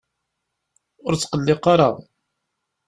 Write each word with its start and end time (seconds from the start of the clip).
Ur 1.05 1.13
tqelliq 1.15 1.63
ara! 1.73 1.89